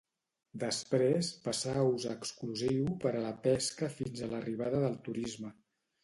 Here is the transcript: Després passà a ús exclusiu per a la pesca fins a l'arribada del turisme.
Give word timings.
Després 0.61 1.27
passà 1.41 1.73
a 1.81 1.83
ús 1.89 2.07
exclusiu 2.13 2.87
per 3.03 3.11
a 3.19 3.21
la 3.25 3.33
pesca 3.43 3.91
fins 3.99 4.23
a 4.23 4.31
l'arribada 4.31 4.81
del 4.85 4.97
turisme. 5.09 5.53